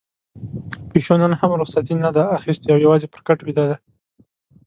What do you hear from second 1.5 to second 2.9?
رخصتي نه ده اخیستې او